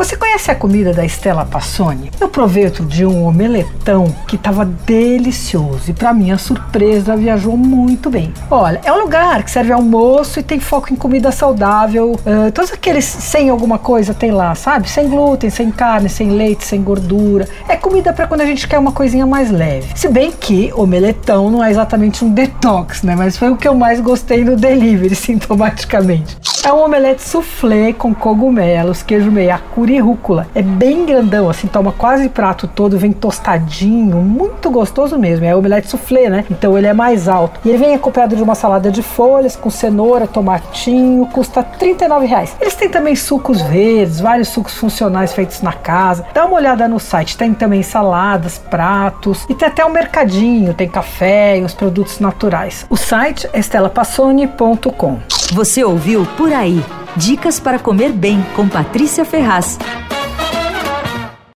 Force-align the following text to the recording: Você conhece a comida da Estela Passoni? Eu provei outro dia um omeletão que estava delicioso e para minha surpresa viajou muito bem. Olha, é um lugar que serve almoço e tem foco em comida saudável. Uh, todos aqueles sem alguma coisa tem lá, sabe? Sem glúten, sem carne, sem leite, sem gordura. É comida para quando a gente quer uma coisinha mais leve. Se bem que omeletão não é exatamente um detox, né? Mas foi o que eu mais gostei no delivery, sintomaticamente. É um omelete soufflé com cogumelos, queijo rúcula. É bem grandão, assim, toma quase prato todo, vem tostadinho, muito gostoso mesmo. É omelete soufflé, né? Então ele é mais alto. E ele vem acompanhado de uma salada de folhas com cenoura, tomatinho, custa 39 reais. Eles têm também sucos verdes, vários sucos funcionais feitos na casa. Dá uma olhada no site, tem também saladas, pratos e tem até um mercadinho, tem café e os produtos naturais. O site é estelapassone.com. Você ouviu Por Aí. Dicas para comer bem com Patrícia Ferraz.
Você 0.00 0.16
conhece 0.16 0.50
a 0.50 0.54
comida 0.54 0.94
da 0.94 1.04
Estela 1.04 1.44
Passoni? 1.44 2.10
Eu 2.18 2.26
provei 2.26 2.64
outro 2.64 2.86
dia 2.86 3.06
um 3.06 3.26
omeletão 3.26 4.06
que 4.26 4.36
estava 4.36 4.64
delicioso 4.64 5.90
e 5.90 5.92
para 5.92 6.14
minha 6.14 6.38
surpresa 6.38 7.14
viajou 7.14 7.54
muito 7.54 8.08
bem. 8.08 8.32
Olha, 8.50 8.80
é 8.82 8.90
um 8.90 9.02
lugar 9.02 9.42
que 9.42 9.50
serve 9.50 9.72
almoço 9.72 10.40
e 10.40 10.42
tem 10.42 10.58
foco 10.58 10.90
em 10.90 10.96
comida 10.96 11.30
saudável. 11.30 12.12
Uh, 12.12 12.50
todos 12.50 12.72
aqueles 12.72 13.04
sem 13.04 13.50
alguma 13.50 13.78
coisa 13.78 14.14
tem 14.14 14.30
lá, 14.30 14.54
sabe? 14.54 14.88
Sem 14.88 15.06
glúten, 15.06 15.50
sem 15.50 15.70
carne, 15.70 16.08
sem 16.08 16.30
leite, 16.30 16.64
sem 16.64 16.82
gordura. 16.82 17.46
É 17.68 17.76
comida 17.76 18.10
para 18.10 18.26
quando 18.26 18.40
a 18.40 18.46
gente 18.46 18.66
quer 18.66 18.78
uma 18.78 18.92
coisinha 18.92 19.26
mais 19.26 19.50
leve. 19.50 19.92
Se 19.94 20.08
bem 20.08 20.32
que 20.32 20.72
omeletão 20.74 21.50
não 21.50 21.62
é 21.62 21.70
exatamente 21.70 22.24
um 22.24 22.32
detox, 22.32 23.02
né? 23.02 23.14
Mas 23.14 23.36
foi 23.36 23.50
o 23.50 23.56
que 23.56 23.68
eu 23.68 23.74
mais 23.74 24.00
gostei 24.00 24.44
no 24.44 24.56
delivery, 24.56 25.12
sintomaticamente. 25.14 26.38
É 26.62 26.72
um 26.72 26.84
omelete 26.84 27.22
soufflé 27.22 27.92
com 27.92 28.14
cogumelos, 28.14 29.02
queijo 29.02 29.30
rúcula. 29.98 30.46
É 30.54 30.62
bem 30.62 31.04
grandão, 31.04 31.48
assim, 31.48 31.66
toma 31.66 31.92
quase 31.92 32.28
prato 32.28 32.68
todo, 32.68 32.98
vem 32.98 33.12
tostadinho, 33.12 34.18
muito 34.18 34.70
gostoso 34.70 35.18
mesmo. 35.18 35.44
É 35.44 35.54
omelete 35.54 35.88
soufflé, 35.88 36.28
né? 36.28 36.44
Então 36.50 36.76
ele 36.76 36.86
é 36.86 36.92
mais 36.92 37.28
alto. 37.28 37.60
E 37.64 37.68
ele 37.68 37.78
vem 37.78 37.94
acompanhado 37.94 38.36
de 38.36 38.42
uma 38.42 38.54
salada 38.54 38.90
de 38.90 39.02
folhas 39.02 39.56
com 39.56 39.70
cenoura, 39.70 40.26
tomatinho, 40.26 41.26
custa 41.26 41.62
39 41.62 42.26
reais. 42.26 42.56
Eles 42.60 42.74
têm 42.74 42.88
também 42.88 43.16
sucos 43.16 43.60
verdes, 43.62 44.20
vários 44.20 44.48
sucos 44.48 44.74
funcionais 44.74 45.32
feitos 45.32 45.62
na 45.62 45.72
casa. 45.72 46.26
Dá 46.32 46.44
uma 46.44 46.56
olhada 46.56 46.86
no 46.88 47.00
site, 47.00 47.36
tem 47.36 47.54
também 47.54 47.82
saladas, 47.82 48.58
pratos 48.58 49.44
e 49.48 49.54
tem 49.54 49.68
até 49.68 49.84
um 49.84 49.90
mercadinho, 49.90 50.74
tem 50.74 50.88
café 50.88 51.58
e 51.58 51.62
os 51.62 51.74
produtos 51.74 52.20
naturais. 52.20 52.86
O 52.88 52.96
site 52.96 53.48
é 53.52 53.58
estelapassone.com. 53.58 55.18
Você 55.52 55.82
ouviu 55.82 56.26
Por 56.36 56.52
Aí. 56.52 56.82
Dicas 57.16 57.58
para 57.58 57.78
comer 57.78 58.12
bem 58.12 58.40
com 58.54 58.68
Patrícia 58.68 59.24
Ferraz. 59.24 59.78